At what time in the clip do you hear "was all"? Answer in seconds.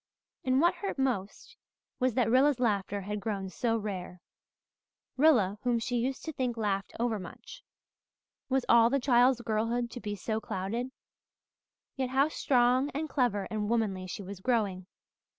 8.49-8.89